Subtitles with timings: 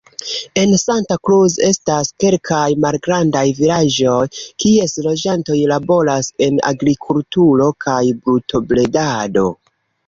[0.59, 4.17] En Santa Cruz estas kelkaj malgrandaj vilaĝoj,
[4.65, 9.49] kies loĝantoj laboras en agrikulturo kaj brutobredado.